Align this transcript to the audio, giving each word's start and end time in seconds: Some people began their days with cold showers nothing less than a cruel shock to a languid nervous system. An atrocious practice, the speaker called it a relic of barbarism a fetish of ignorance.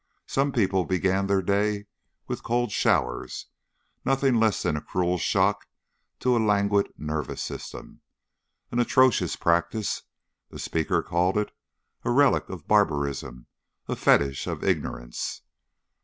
Some 0.25 0.51
people 0.51 0.83
began 0.83 1.27
their 1.27 1.43
days 1.43 1.85
with 2.27 2.41
cold 2.41 2.71
showers 2.71 3.49
nothing 4.03 4.39
less 4.39 4.63
than 4.63 4.75
a 4.75 4.81
cruel 4.81 5.19
shock 5.19 5.67
to 6.21 6.35
a 6.35 6.41
languid 6.43 6.91
nervous 6.97 7.39
system. 7.43 8.01
An 8.71 8.79
atrocious 8.79 9.35
practice, 9.35 10.01
the 10.49 10.57
speaker 10.57 11.03
called 11.03 11.37
it 11.37 11.51
a 12.03 12.09
relic 12.09 12.49
of 12.49 12.67
barbarism 12.67 13.45
a 13.87 13.95
fetish 13.95 14.47
of 14.47 14.63
ignorance. 14.63 15.43